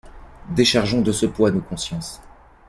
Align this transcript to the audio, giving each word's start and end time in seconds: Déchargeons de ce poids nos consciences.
Déchargeons 0.49 1.01
de 1.03 1.11
ce 1.11 1.27
poids 1.27 1.51
nos 1.51 1.61
consciences. 1.61 2.23